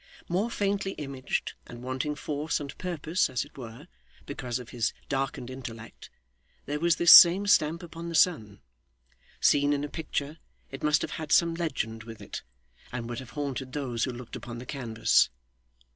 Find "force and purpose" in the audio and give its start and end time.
2.15-3.29